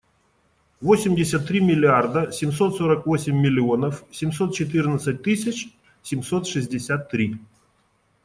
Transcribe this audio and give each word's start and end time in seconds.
Восемьдесят 0.81 1.45
три 1.45 1.59
миллиарда 1.59 2.31
семьсот 2.31 2.75
сорок 2.75 3.05
восемь 3.05 3.39
миллионов 3.39 4.03
семьсот 4.11 4.55
четырнадцать 4.55 5.21
тысяч 5.21 5.71
семьсот 6.01 6.47
шестьдесят 6.47 7.07
три. 7.11 7.37